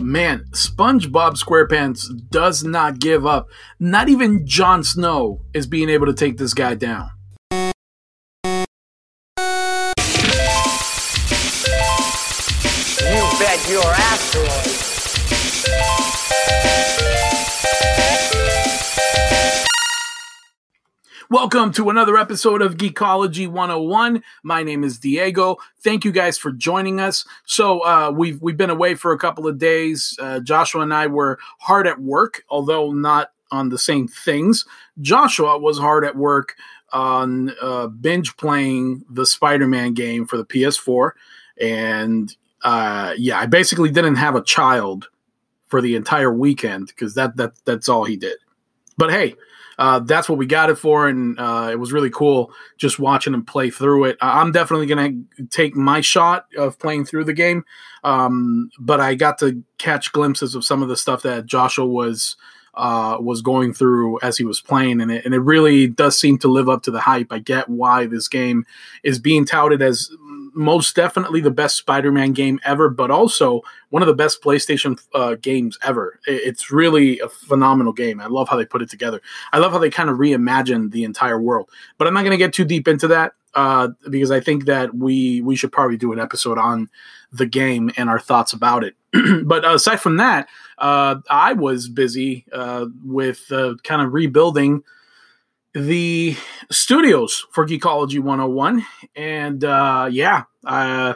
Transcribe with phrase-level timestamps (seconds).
[0.00, 3.48] man, SpongeBob SquarePants does not give up.
[3.78, 7.10] Not even Jon Snow is being able to take this guy down.
[21.32, 24.20] Welcome to another episode of Geekology 101.
[24.42, 25.58] My name is Diego.
[25.78, 27.24] Thank you guys for joining us.
[27.44, 30.18] So uh, we've we've been away for a couple of days.
[30.20, 34.66] Uh, Joshua and I were hard at work, although not on the same things.
[35.00, 36.56] Joshua was hard at work
[36.92, 41.12] on uh, binge playing the Spider-Man game for the PS4,
[41.60, 45.08] and uh, yeah, I basically didn't have a child
[45.68, 48.38] for the entire weekend because that that that's all he did.
[48.98, 49.36] But hey,
[49.80, 53.32] uh, that's what we got it for, and uh, it was really cool just watching
[53.32, 54.18] him play through it.
[54.20, 57.64] I'm definitely going to take my shot of playing through the game,
[58.04, 62.36] um, but I got to catch glimpses of some of the stuff that Joshua was
[62.74, 66.36] uh, was going through as he was playing, and it, and it really does seem
[66.40, 67.32] to live up to the hype.
[67.32, 68.66] I get why this game
[69.02, 70.10] is being touted as
[70.60, 75.34] most definitely the best Spider-Man game ever, but also one of the best PlayStation uh,
[75.34, 76.20] games ever.
[76.26, 78.20] It's really a phenomenal game.
[78.20, 79.20] I love how they put it together.
[79.52, 81.68] I love how they kind of reimagined the entire world.
[81.98, 84.94] But I'm not going to get too deep into that uh, because I think that
[84.94, 86.88] we we should probably do an episode on
[87.32, 88.94] the game and our thoughts about it.
[89.44, 94.84] but aside from that, uh, I was busy uh, with uh, kind of rebuilding
[95.74, 96.36] the
[96.70, 98.84] studios for Geekology 101.
[99.14, 101.14] And uh, yeah, uh,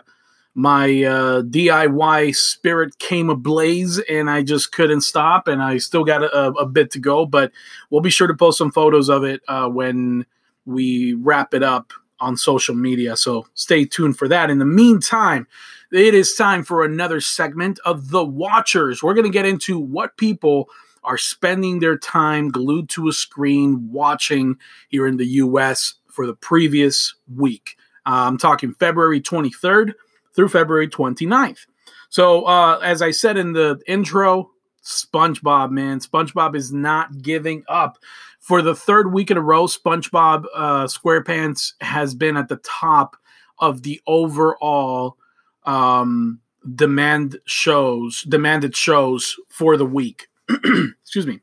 [0.55, 5.49] my uh, DIY spirit came ablaze and I just couldn't stop.
[5.49, 7.51] And I still got a, a bit to go, but
[7.91, 10.27] we'll be sure to post some photos of it uh, when
[10.65, 13.17] we wrap it up on social media.
[13.17, 14.51] So stay tuned for that.
[14.51, 15.47] In the meantime,
[15.93, 19.03] it is time for another segment of The Watchers.
[19.03, 20.69] We're going to get into what people
[21.05, 24.57] are spending their time glued to a screen watching
[24.89, 27.77] here in the US for the previous week.
[28.07, 29.95] Uh, I'm talking February 23rd
[30.35, 31.67] through February 29th.
[32.09, 34.51] So, uh, as I said in the intro,
[34.85, 37.99] SpongeBob, man, SpongeBob is not giving up.
[38.39, 43.17] For the third week in a row, SpongeBob uh, SquarePants has been at the top
[43.59, 45.17] of the overall
[45.65, 46.41] um,
[46.75, 50.29] demand shows, demanded shows for the week.
[51.03, 51.41] Excuse me.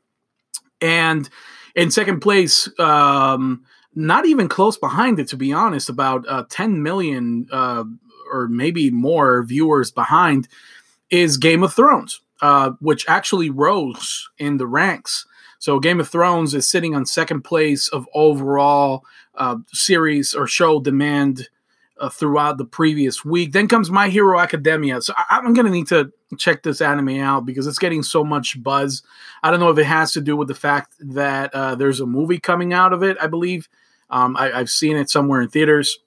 [0.80, 1.28] And
[1.74, 3.64] in second place, um,
[3.94, 7.84] not even close behind it, to be honest, about uh, 10 million uh,
[8.30, 10.48] or maybe more viewers behind
[11.10, 15.26] is Game of Thrones, uh, which actually rose in the ranks.
[15.58, 20.80] So Game of Thrones is sitting on second place of overall uh, series or show
[20.80, 21.48] demand
[22.02, 23.52] uh, throughout the previous week.
[23.52, 25.00] Then comes My Hero Academia.
[25.00, 28.24] So I- I'm going to need to check this anime out because it's getting so
[28.24, 29.02] much buzz.
[29.42, 32.06] I don't know if it has to do with the fact that uh, there's a
[32.06, 33.68] movie coming out of it, I believe.
[34.10, 35.98] Um, I, I've seen it somewhere in theaters.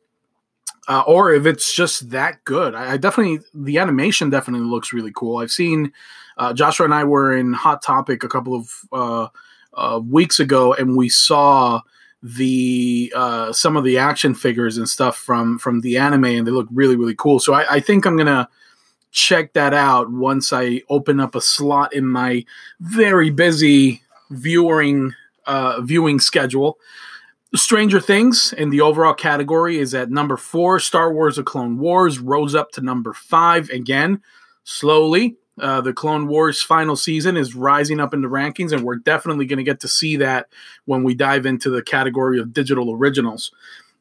[0.88, 2.75] Uh, or if it's just that good.
[2.75, 5.38] I, I definitely, the animation definitely looks really cool.
[5.38, 5.91] I've seen
[6.38, 9.27] uh, Joshua and I were in Hot Topic a couple of uh,
[9.73, 11.81] uh, weeks ago, and we saw
[12.25, 16.52] the uh, some of the action figures and stuff from from the anime, and they
[16.52, 17.40] look really really cool.
[17.40, 18.50] So I, I think I'm gonna
[19.12, 22.44] check that out once I open up a slot in my
[22.80, 25.13] very busy viewing
[25.46, 26.80] uh, viewing schedule.
[27.53, 30.80] Stranger Things in the overall category is at number four.
[30.80, 34.19] Star Wars: The Clone Wars rose up to number five again,
[34.63, 35.38] slowly.
[35.60, 39.46] Uh, the Clone Wars final season is rising up in the rankings, and we're definitely
[39.46, 40.48] going to get to see that
[40.86, 43.52] when we dive into the category of digital originals.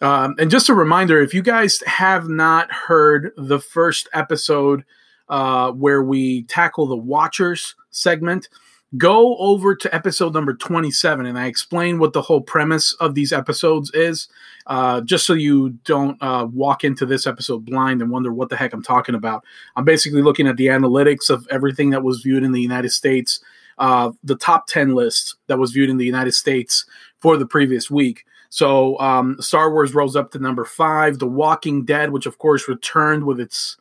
[0.00, 4.84] Um, and just a reminder if you guys have not heard the first episode
[5.28, 8.48] uh, where we tackle the Watchers segment,
[8.96, 13.32] go over to episode number 27 and I explain what the whole premise of these
[13.32, 14.28] episodes is,
[14.66, 18.56] uh, just so you don't uh, walk into this episode blind and wonder what the
[18.56, 19.44] heck I'm talking about.
[19.76, 23.40] I'm basically looking at the analytics of everything that was viewed in the United States,
[23.78, 26.84] uh, the top 10 list that was viewed in the United States
[27.18, 28.24] for the previous week.
[28.50, 31.18] So um, Star Wars rose up to number five.
[31.18, 33.76] The Walking Dead, which of course returned with its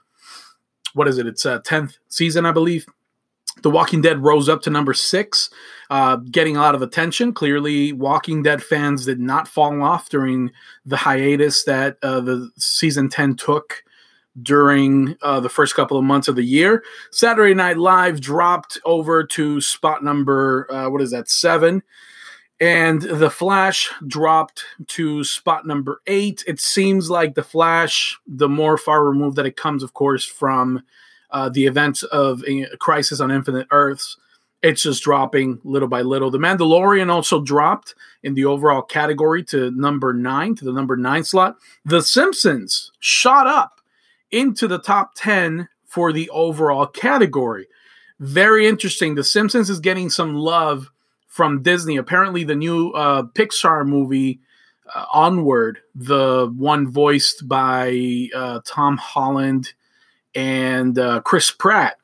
[0.94, 1.28] what is it?
[1.28, 2.86] It's uh, tenth season, I believe.
[3.64, 5.50] The Walking Dead rose up to number six,
[5.90, 7.34] uh, getting a lot of attention.
[7.34, 10.52] Clearly, Walking Dead fans did not fall off during
[10.86, 13.84] the hiatus that uh, the season 10 took
[14.42, 16.84] during uh, the first couple of months of the year.
[17.12, 21.84] Saturday Night Live dropped over to spot number, uh, what is that, seven.
[22.60, 26.44] And The Flash dropped to spot number eight.
[26.48, 30.84] It seems like The Flash, the more far removed that it comes, of course, from
[31.34, 32.44] uh, the events of
[32.80, 34.18] Crisis on Infinite Earths.
[34.62, 36.32] It's just dropping little by little.
[36.32, 41.26] The Mandalorian also dropped in the overall category to number nine, to the number nine
[41.26, 41.58] slot.
[41.84, 43.82] The Simpsons shot up
[44.32, 47.68] into the top 10 for the overall category.
[48.20, 49.16] Very interesting.
[49.16, 50.90] The Simpsons is getting some love
[51.28, 51.98] from Disney.
[51.98, 54.40] Apparently, the new uh, Pixar movie,
[54.96, 59.74] uh, Onward, the one voiced by uh, Tom Holland
[60.36, 61.98] and uh, Chris Pratt,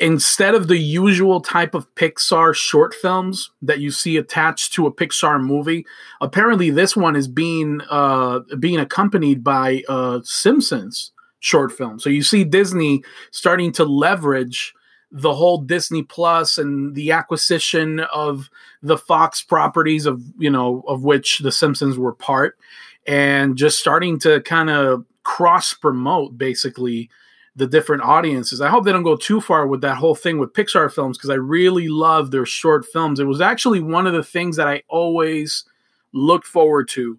[0.00, 4.92] instead of the usual type of Pixar short films that you see attached to a
[4.92, 5.84] Pixar movie,
[6.20, 11.98] apparently this one is being uh, being accompanied by uh, Simpsons short film.
[11.98, 14.74] So you see Disney starting to leverage
[15.10, 18.50] the whole Disney Plus and the acquisition of
[18.82, 22.58] the Fox properties of you know of which the Simpsons were part,
[23.06, 27.10] and just starting to kind of cross promote basically
[27.58, 28.60] the different audiences.
[28.60, 31.30] I hope they don't go too far with that whole thing with Pixar films because
[31.30, 33.18] I really love their short films.
[33.18, 35.64] It was actually one of the things that I always
[36.12, 37.18] looked forward to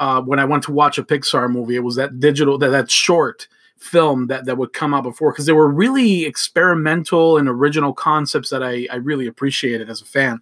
[0.00, 1.76] uh, when I went to watch a Pixar movie.
[1.76, 3.46] It was that digital, that, that short
[3.78, 8.50] film that, that would come out before because they were really experimental and original concepts
[8.50, 10.40] that I, I really appreciated as a fan.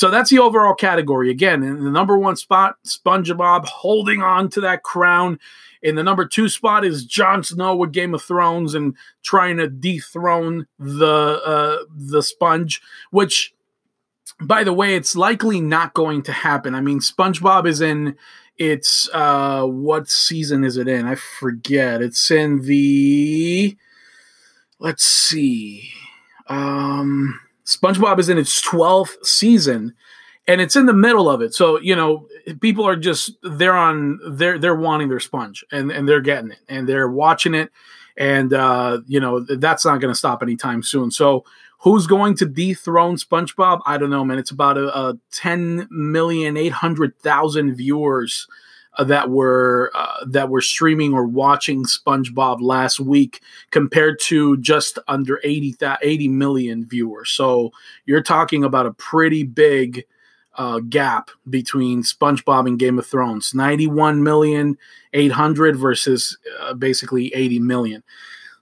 [0.00, 1.28] So that's the overall category.
[1.30, 5.38] Again, in the number one spot, SpongeBob holding on to that crown.
[5.82, 9.68] In the number two spot is Jon Snow with Game of Thrones and trying to
[9.68, 12.80] dethrone the uh, the Sponge,
[13.10, 13.52] which,
[14.40, 16.74] by the way, it's likely not going to happen.
[16.74, 18.16] I mean, SpongeBob is in
[18.56, 21.04] its uh, what season is it in?
[21.04, 22.00] I forget.
[22.00, 23.76] It's in the
[24.78, 25.90] let's see.
[26.46, 27.38] Um,
[27.76, 29.94] SpongeBob is in its twelfth season
[30.46, 31.54] and it's in the middle of it.
[31.54, 32.26] So you know,
[32.60, 36.58] people are just they're on they're they're wanting their sponge and and they're getting it
[36.68, 37.70] and they're watching it,
[38.16, 41.10] and uh, you know that's not going to stop anytime soon.
[41.10, 41.44] So
[41.78, 43.80] who's going to dethrone SpongeBob?
[43.86, 44.38] I don't know, man.
[44.38, 48.48] It's about a, a ten million eight hundred thousand viewers.
[49.04, 55.40] That were uh, that were streaming or watching SpongeBob last week compared to just under
[55.42, 57.30] 80, 80 million viewers.
[57.30, 57.72] So
[58.06, 60.04] you're talking about a pretty big
[60.56, 64.76] uh, gap between SpongeBob and Game of Thrones 91 million
[65.12, 68.02] 800 versus uh, basically 80 million.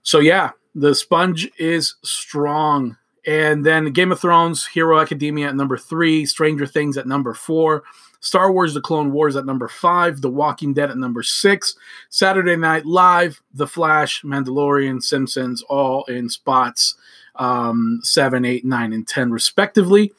[0.03, 2.97] So, yeah, the sponge is strong.
[3.25, 7.83] And then Game of Thrones, Hero Academia at number three, Stranger Things at number four,
[8.19, 11.75] Star Wars The Clone Wars at number five, The Walking Dead at number six,
[12.09, 16.95] Saturday Night Live, The Flash, Mandalorian, Simpsons, all in spots
[17.39, 20.11] um, seven, eight, nine, and 10, respectively.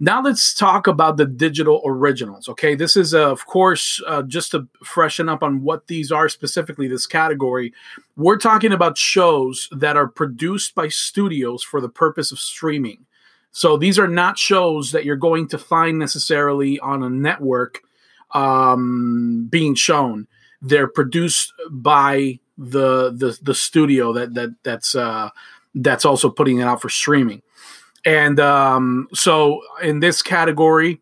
[0.00, 2.48] Now let's talk about the digital originals.
[2.48, 6.28] Okay, this is uh, of course uh, just to freshen up on what these are
[6.28, 6.86] specifically.
[6.86, 7.74] This category,
[8.16, 13.06] we're talking about shows that are produced by studios for the purpose of streaming.
[13.50, 17.80] So these are not shows that you're going to find necessarily on a network
[18.32, 20.26] um, being shown.
[20.60, 25.30] They're produced by the the the studio that that that's uh,
[25.74, 27.42] that's also putting it out for streaming.
[28.04, 31.00] And um, so in this category,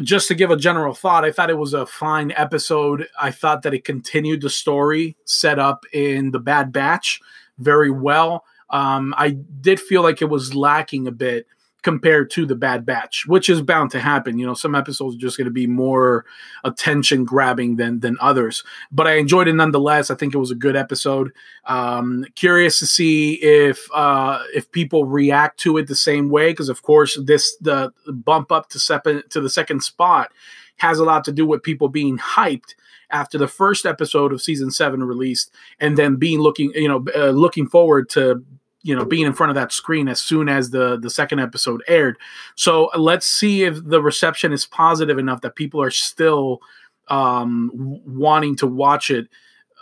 [0.00, 3.08] just to give a general thought, I thought it was a fine episode.
[3.20, 7.20] I thought that it continued the story set up in The Bad Batch
[7.58, 8.44] very well.
[8.70, 11.46] Um, I did feel like it was lacking a bit
[11.82, 14.38] compared to the Bad Batch, which is bound to happen.
[14.38, 16.24] You know, some episodes are just going to be more
[16.64, 18.64] attention grabbing than than others.
[18.90, 20.10] But I enjoyed it nonetheless.
[20.10, 21.32] I think it was a good episode.
[21.66, 26.68] Um, curious to see if uh, if people react to it the same way, because
[26.68, 30.32] of course this the bump up to second to the second spot
[30.78, 32.74] has a lot to do with people being hyped
[33.10, 35.50] after the first episode of season seven released,
[35.80, 38.44] and then being looking, you know, uh, looking forward to
[38.82, 41.82] you know being in front of that screen as soon as the the second episode
[41.88, 42.16] aired.
[42.54, 46.60] So let's see if the reception is positive enough that people are still
[47.08, 49.28] um wanting to watch it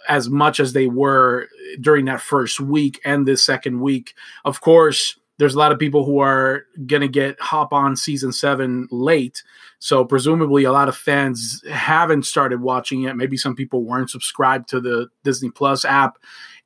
[0.09, 1.49] as much as they were
[1.81, 4.15] during that first week and this second week.
[4.45, 8.33] Of course there's a lot of people who are going to get hop on season
[8.33, 9.43] 7 late
[9.79, 14.69] so presumably a lot of fans haven't started watching it maybe some people weren't subscribed
[14.69, 16.19] to the Disney Plus app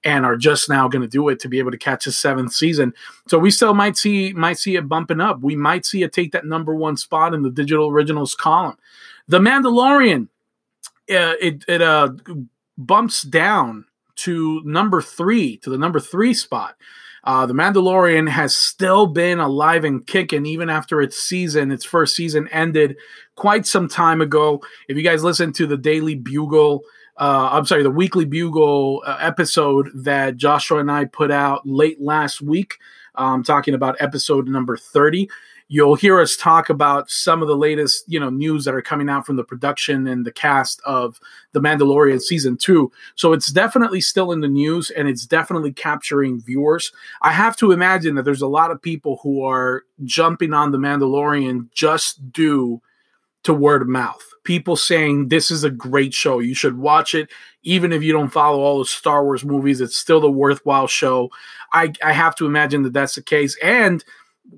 [0.04, 2.52] and are just now going to do it to be able to catch a seventh
[2.52, 2.92] season.
[3.28, 5.40] So we still might see might see it bumping up.
[5.40, 8.76] We might see it take that number one spot in the digital originals column.
[9.28, 10.28] The Mandalorian,
[11.10, 12.12] uh, it it uh,
[12.78, 13.84] bumps down
[14.16, 16.76] to number three to the number three spot.
[17.24, 22.16] Uh, the Mandalorian has still been alive and kicking even after its season, its first
[22.16, 22.96] season ended
[23.36, 24.62] quite some time ago.
[24.88, 26.82] If you guys listen to the Daily Bugle
[27.20, 32.00] uh, I'm sorry, the Weekly Bugle uh, episode that Joshua and I put out late
[32.00, 32.78] last week,
[33.14, 35.28] um, talking about episode number 30.
[35.72, 39.08] You'll hear us talk about some of the latest, you know, news that are coming
[39.08, 41.20] out from the production and the cast of
[41.52, 42.90] The Mandalorian season two.
[43.14, 46.90] So it's definitely still in the news and it's definitely capturing viewers.
[47.22, 50.78] I have to imagine that there's a lot of people who are jumping on The
[50.78, 52.82] Mandalorian just due
[53.44, 56.38] to word of mouth people saying this is a great show.
[56.38, 57.30] You should watch it,
[57.62, 59.80] even if you don't follow all the Star Wars movies.
[59.80, 61.30] It's still a worthwhile show.
[61.72, 64.04] I, I have to imagine that that's the case, and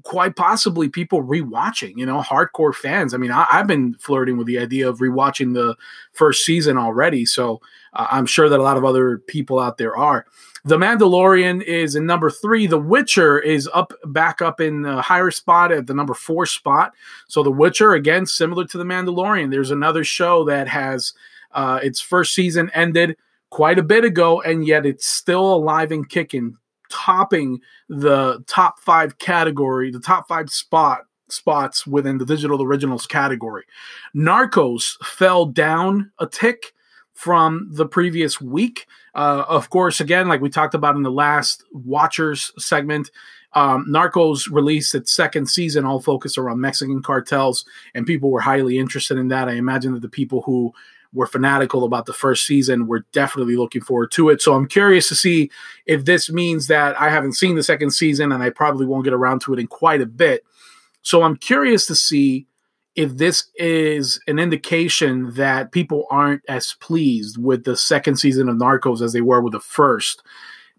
[0.04, 1.96] quite possibly people rewatching.
[1.96, 3.14] You know, hardcore fans.
[3.14, 5.76] I mean, I, have been flirting with the idea of rewatching the
[6.12, 7.60] first season already, so
[7.92, 10.26] uh, I'm sure that a lot of other people out there are.
[10.64, 12.66] The Mandalorian is in number three.
[12.66, 16.92] The Witcher is up back up in the higher spot at the number four spot.
[17.26, 19.50] So The Witcher, again, similar to The Mandalorian.
[19.50, 21.14] There's another show that has
[21.50, 23.16] uh, its first season ended
[23.50, 26.56] quite a bit ago, and yet it's still alive and kicking,
[26.92, 33.64] topping the top five category, the top five spot spots within the digital originals category.
[34.14, 36.74] Narcos fell down a tick
[37.14, 38.86] from the previous week.
[39.14, 43.10] Uh, of course, again, like we talked about in the last Watchers segment,
[43.54, 48.78] um, Narcos released its second season, all focused around Mexican cartels, and people were highly
[48.78, 49.48] interested in that.
[49.48, 50.72] I imagine that the people who
[51.12, 54.40] were fanatical about the first season We're definitely looking forward to it.
[54.40, 55.50] So I'm curious to see
[55.86, 59.12] if this means that I haven't seen the second season and I probably won't get
[59.12, 60.44] around to it in quite a bit.
[61.02, 62.46] So I'm curious to see
[62.94, 68.56] if this is an indication that people aren't as pleased with the second season of
[68.56, 70.22] Narcos as they were with the first,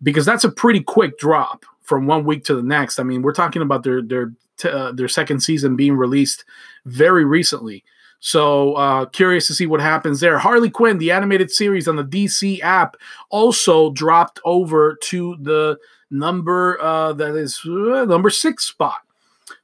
[0.02, 3.00] because that's a pretty quick drop from one week to the next.
[3.00, 4.32] I mean, we're talking about their their
[4.64, 6.46] uh, their second season being released
[6.86, 7.84] very recently.
[8.26, 10.40] So uh, curious to see what happens there.
[10.40, 12.96] Harley Quinn, the animated series on the DC app,
[13.30, 15.78] also dropped over to the
[16.10, 19.00] number uh, that is uh, number six spot.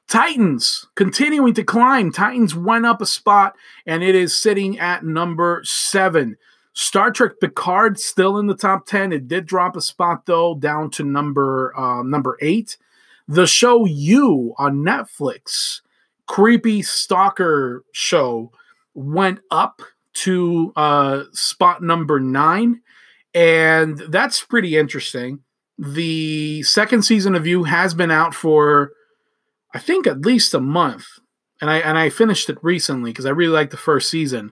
[0.10, 2.12] Titans continuing to climb.
[2.12, 6.36] Titans went up a spot and it is sitting at number seven.
[6.74, 9.14] Star Trek Picard still in the top 10.
[9.14, 12.76] It did drop a spot though, down to number uh, number eight.
[13.26, 15.80] The show You on Netflix,
[16.30, 18.52] creepy stalker show,
[18.94, 19.82] went up
[20.14, 22.82] to uh, spot number nine.
[23.34, 25.40] And that's pretty interesting.
[25.78, 28.92] The second season of You has been out for
[29.74, 31.06] I think at least a month,
[31.62, 34.52] and I and I finished it recently because I really liked the first season.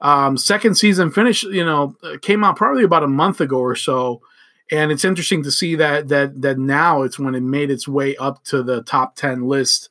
[0.00, 4.20] Um, second season finished, you know, came out probably about a month ago or so,
[4.70, 8.14] and it's interesting to see that that that now it's when it made its way
[8.16, 9.88] up to the top ten list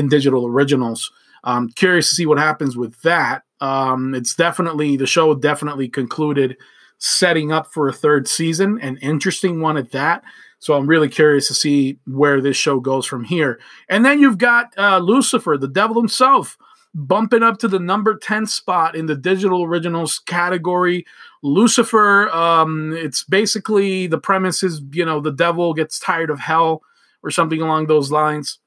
[0.00, 1.12] in digital originals.
[1.44, 3.44] Um, curious to see what happens with that.
[3.60, 6.56] Um, it's definitely the show definitely concluded,
[6.98, 10.22] setting up for a third season, an interesting one at that.
[10.58, 13.60] So I'm really curious to see where this show goes from here.
[13.88, 16.58] And then you've got uh, Lucifer, the devil himself,
[16.94, 21.06] bumping up to the number 10 spot in the digital originals category.
[21.42, 26.82] Lucifer, um, it's basically the premise is, you know, the devil gets tired of hell
[27.22, 28.58] or something along those lines.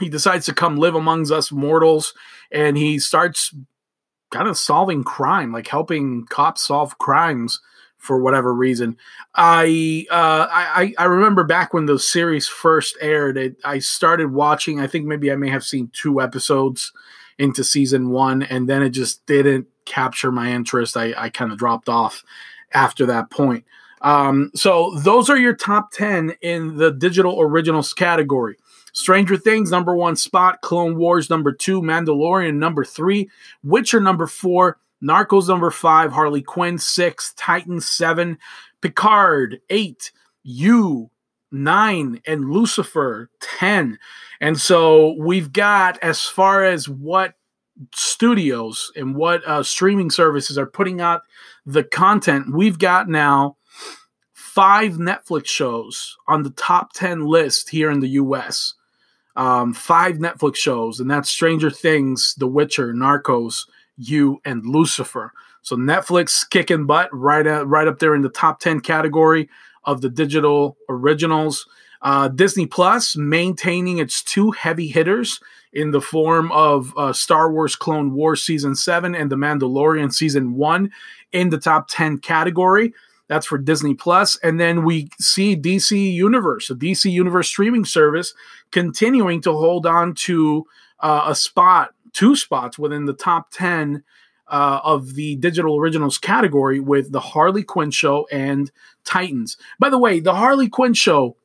[0.00, 2.12] He decides to come live amongst us mortals
[2.50, 3.54] and he starts
[4.30, 7.60] kind of solving crime, like helping cops solve crimes
[7.96, 8.96] for whatever reason.
[9.34, 14.80] I uh, I I remember back when the series first aired, it, I started watching.
[14.80, 16.92] I think maybe I may have seen two episodes
[17.38, 20.96] into season one, and then it just didn't capture my interest.
[20.96, 22.22] I, I kind of dropped off
[22.72, 23.64] after that point.
[24.02, 28.56] Um, so those are your top 10 in the digital originals category.
[28.96, 30.62] Stranger Things, number one spot.
[30.62, 31.82] Clone Wars, number two.
[31.82, 33.28] Mandalorian, number three.
[33.62, 34.78] Witcher, number four.
[35.04, 36.12] Narcos, number five.
[36.12, 37.34] Harley Quinn, six.
[37.34, 38.38] Titan, seven.
[38.80, 40.12] Picard, eight.
[40.42, 41.10] You,
[41.52, 42.22] nine.
[42.26, 43.98] And Lucifer, 10.
[44.40, 47.34] And so we've got, as far as what
[47.94, 51.20] studios and what uh, streaming services are putting out
[51.66, 53.58] the content, we've got now
[54.32, 58.72] five Netflix shows on the top 10 list here in the US.
[59.36, 63.66] Um, five Netflix shows, and that's Stranger Things, The Witcher, Narcos,
[63.96, 65.32] You, and Lucifer.
[65.62, 69.48] So Netflix kicking butt right at, right up there in the top 10 category
[69.84, 71.66] of the digital originals.
[72.02, 75.40] Uh, Disney Plus maintaining its two heavy hitters
[75.72, 80.54] in the form of uh, Star Wars Clone Wars Season 7 and The Mandalorian Season
[80.54, 80.90] 1
[81.32, 82.94] in the top 10 category.
[83.28, 84.36] That's for Disney Plus.
[84.36, 88.34] And then we see DC Universe, a DC Universe streaming service,
[88.70, 90.66] continuing to hold on to
[91.00, 94.04] uh, a spot, two spots within the top 10
[94.48, 98.70] uh, of the digital originals category with the Harley Quinn show and
[99.04, 99.56] Titans.
[99.78, 101.36] By the way, the Harley Quinn show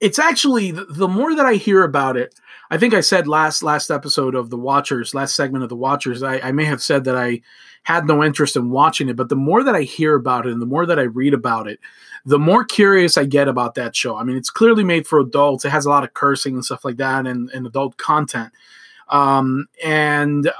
[0.00, 2.34] it's actually the more that I hear about it.
[2.70, 6.22] I think I said last last episode of the Watchers, last segment of the Watchers.
[6.22, 7.40] I, I, may have said that I
[7.84, 10.60] had no interest in watching it, but the more that I hear about it and
[10.60, 11.78] the more that I read about it,
[12.24, 14.16] the more curious I get about that show.
[14.16, 15.64] I mean, it's clearly made for adults.
[15.64, 18.52] It has a lot of cursing and stuff like that, and, and adult content.
[19.08, 20.50] Um, and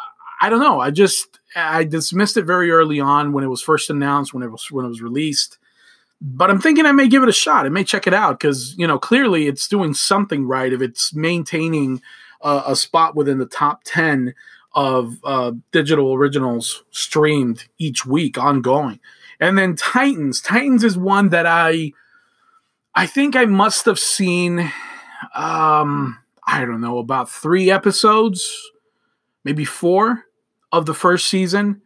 [0.41, 0.81] I don't know.
[0.81, 4.51] I just I dismissed it very early on when it was first announced, when it
[4.51, 5.59] was when it was released
[6.21, 7.67] but I'm thinking I may give it a shot.
[7.67, 11.15] I may check it out because you know clearly it's doing something right if it's
[11.15, 12.01] maintaining
[12.41, 14.35] uh, a spot within the top ten
[14.75, 19.01] of uh, digital originals streamed each week, ongoing.
[19.41, 20.41] And then Titans.
[20.41, 21.93] Titans is one that I,
[22.95, 24.71] I think I must have seen.
[25.35, 28.71] Um, I don't know about three episodes,
[29.45, 30.25] maybe four
[30.73, 31.81] of the first season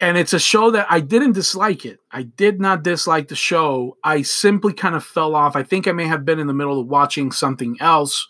[0.00, 2.00] and it's a show that I didn't dislike it.
[2.12, 3.96] I did not dislike the show.
[4.04, 5.56] I simply kind of fell off.
[5.56, 8.28] I think I may have been in the middle of watching something else,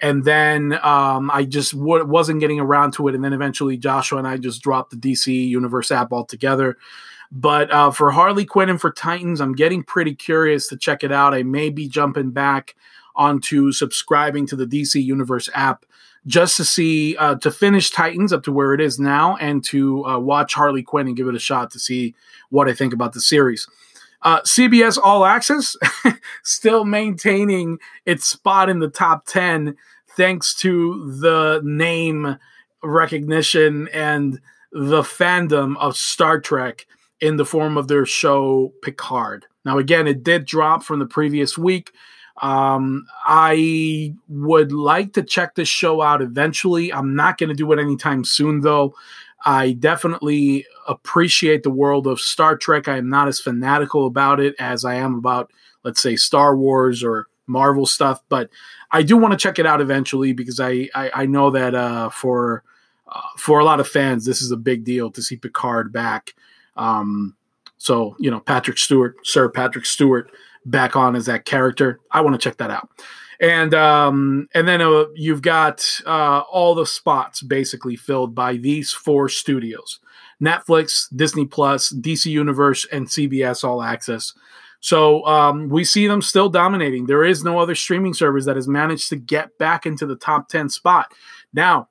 [0.00, 3.14] and then um, I just w- wasn't getting around to it.
[3.14, 6.76] And then eventually, Joshua and I just dropped the DC Universe app altogether.
[7.32, 11.12] But uh, for Harley Quinn and for Titans, I'm getting pretty curious to check it
[11.12, 11.34] out.
[11.34, 12.74] I may be jumping back
[13.14, 15.84] onto subscribing to the DC Universe app
[16.26, 20.04] just to see uh, to finish Titans up to where it is now and to
[20.06, 22.14] uh, watch Harley Quinn and give it a shot to see
[22.50, 23.66] what I think about the series.
[24.22, 25.76] Uh, CBS All Access
[26.44, 29.76] still maintaining its spot in the top 10
[30.16, 32.36] thanks to the name
[32.82, 34.40] recognition and
[34.72, 36.86] the fandom of Star Trek
[37.20, 39.46] in the form of their show Picard.
[39.64, 41.92] Now, again, it did drop from the previous week.
[42.40, 46.92] Um, I would like to check this show out eventually.
[46.92, 48.94] I'm not going to do it anytime soon, though.
[49.44, 52.88] I definitely appreciate the world of Star Trek.
[52.88, 55.50] I am not as fanatical about it as I am about,
[55.82, 58.48] let's say, Star Wars or Marvel stuff, but
[58.90, 62.10] I do want to check it out eventually because I I, I know that uh,
[62.10, 62.62] for
[63.08, 66.34] uh, for a lot of fans, this is a big deal to see Picard back.
[66.76, 67.34] Um,
[67.78, 70.30] so you know, Patrick Stewart, Sir Patrick Stewart
[70.64, 72.00] back on as that character.
[72.10, 72.88] I want to check that out.
[73.40, 78.92] And um, and then uh, you've got uh, all the spots basically filled by these
[78.92, 79.98] four studios:
[80.42, 84.34] Netflix, Disney Plus, DC Universe, and CBS All Access.
[84.80, 87.06] So um, we see them still dominating.
[87.06, 90.48] There is no other streaming service that has managed to get back into the top
[90.48, 91.12] 10 spot.
[91.52, 91.88] Now,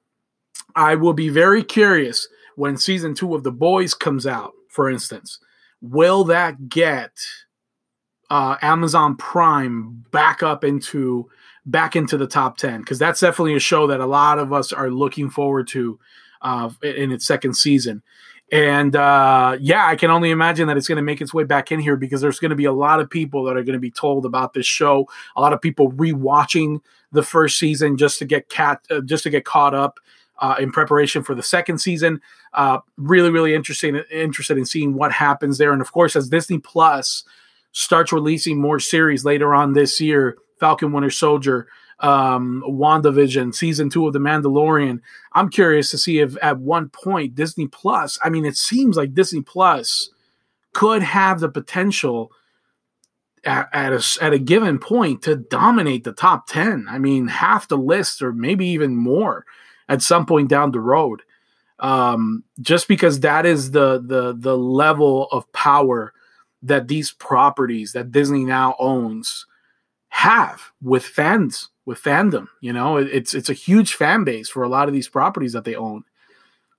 [0.76, 5.40] I will be very curious when season two of The Boys comes out, for instance.
[5.82, 7.12] Will that get
[8.30, 11.30] uh, Amazon Prime back up into
[11.66, 14.72] back into the top 10 because that's definitely a show that a lot of us
[14.72, 16.00] are looking forward to
[16.42, 18.02] uh, in its second season.
[18.52, 21.72] And uh, yeah, I can only imagine that it's going to make its way back
[21.72, 23.80] in here because there's going to be a lot of people that are going to
[23.80, 25.08] be told about this show.
[25.36, 29.30] A lot of people rewatching the first season just to get cat uh, just to
[29.30, 30.00] get caught up
[30.40, 32.22] uh, in preparation for the second season.
[32.54, 35.72] Uh, really, really interesting interested in seeing what happens there.
[35.72, 37.24] And of course, as Disney Plus
[37.72, 41.68] starts releasing more series later on this year Falcon Winter Soldier,
[42.00, 45.00] um, WandaVision, season two of The Mandalorian.
[45.34, 49.14] I'm curious to see if at one point Disney Plus, I mean, it seems like
[49.14, 50.10] Disney Plus
[50.74, 52.32] could have the potential
[53.44, 56.88] at, at, a, at a given point to dominate the top 10.
[56.90, 59.46] I mean, half the list or maybe even more
[59.88, 61.22] at some point down the road.
[61.80, 66.12] Um, just because that is the the the level of power
[66.62, 69.46] that these properties that Disney now owns
[70.10, 72.48] have with fans, with fandom.
[72.62, 75.64] You know, it's it's a huge fan base for a lot of these properties that
[75.64, 76.04] they own.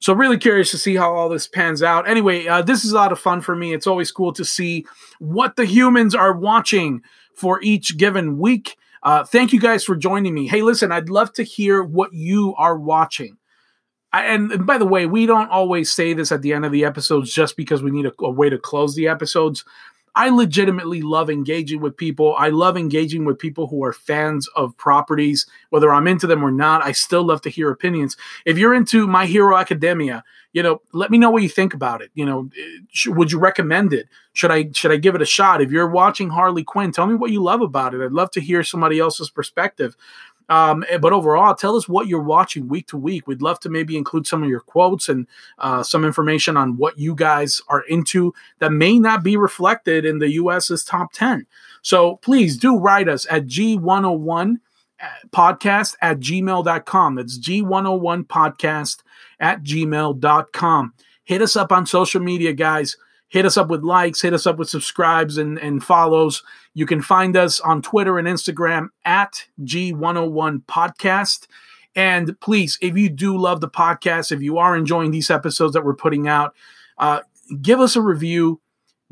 [0.00, 2.08] So really curious to see how all this pans out.
[2.08, 3.74] Anyway, uh, this is a lot of fun for me.
[3.74, 4.86] It's always cool to see
[5.18, 7.02] what the humans are watching
[7.34, 8.76] for each given week.
[9.02, 10.46] Uh, thank you guys for joining me.
[10.46, 13.36] Hey, listen, I'd love to hear what you are watching.
[14.12, 17.32] And, by the way, we don't always say this at the end of the episodes
[17.32, 19.64] just because we need a, a way to close the episodes.
[20.16, 22.34] I legitimately love engaging with people.
[22.36, 26.50] I love engaging with people who are fans of properties, whether I'm into them or
[26.50, 26.84] not.
[26.84, 28.16] I still love to hear opinions.
[28.44, 32.02] If you're into My Hero Academia, you know, let me know what you think about
[32.02, 32.10] it.
[32.14, 32.50] You know,
[33.06, 34.08] would you recommend it?
[34.32, 35.62] Should I should I give it a shot?
[35.62, 38.04] If you're watching Harley Quinn, tell me what you love about it.
[38.04, 39.96] I'd love to hear somebody else's perspective.
[40.50, 43.26] Um, eh, but overall, tell us what you're watching week to week.
[43.26, 45.26] We'd love to maybe include some of your quotes and
[45.58, 50.18] uh, some information on what you guys are into that may not be reflected in
[50.18, 51.46] the US's top 10.
[51.82, 54.56] So please do write us at G101
[54.98, 57.14] eh, podcast at gmail.com.
[57.14, 58.98] That's G101 podcast
[59.38, 60.94] at gmail.com.
[61.24, 62.96] Hit us up on social media, guys
[63.30, 66.42] hit us up with likes, hit us up with subscribes and, and follows.
[66.74, 71.46] You can find us on Twitter and Instagram at G101 Podcast.
[71.94, 75.84] And please, if you do love the podcast, if you are enjoying these episodes that
[75.84, 76.54] we're putting out,
[76.98, 77.20] uh,
[77.62, 78.60] give us a review,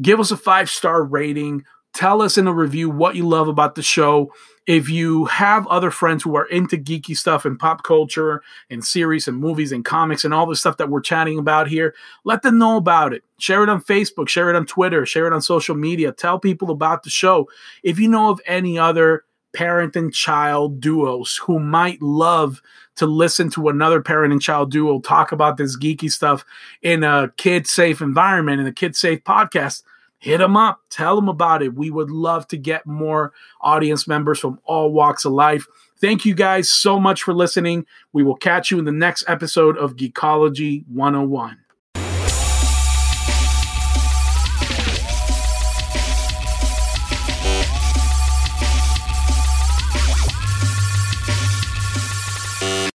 [0.02, 3.76] give us a five star rating, tell us in a review what you love about
[3.76, 4.32] the show.
[4.68, 9.26] If you have other friends who are into geeky stuff and pop culture and series
[9.26, 12.58] and movies and comics and all the stuff that we're chatting about here, let them
[12.58, 13.24] know about it.
[13.38, 16.12] Share it on Facebook, share it on Twitter, share it on social media.
[16.12, 17.48] Tell people about the show.
[17.82, 22.60] If you know of any other parent and child duos who might love
[22.96, 26.44] to listen to another parent and child duo talk about this geeky stuff
[26.82, 29.82] in a kid safe environment in a kid safe podcast
[30.18, 31.74] hit them up, tell them about it.
[31.74, 35.66] We would love to get more audience members from all walks of life.
[36.00, 37.86] Thank you guys so much for listening.
[38.12, 41.58] We will catch you in the next episode of Geekology 101.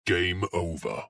[0.06, 1.04] Game over.